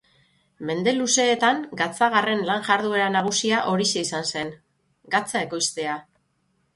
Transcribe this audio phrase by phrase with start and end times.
[0.69, 4.49] Mende luzeetan gatzagarren lan-jarduera nagusia horixe izan zen:
[5.17, 5.99] gatza ekoiztea.